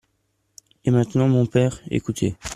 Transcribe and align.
Et 0.83 0.89
maintenant, 0.89 1.27
mon 1.29 1.45
père, 1.45 1.79
écoutez… 1.91 2.35